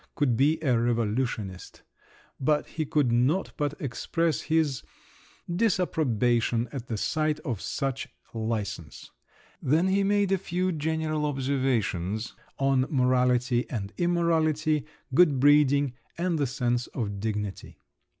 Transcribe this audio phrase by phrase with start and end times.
[0.15, 4.81] could be a revolutionist—but he could not but express his…
[5.55, 9.11] disapprobation at the sight of such licence!
[9.61, 16.47] Then he made a few general observations on morality and immorality, good breeding, and the
[16.47, 17.77] sense of dignity.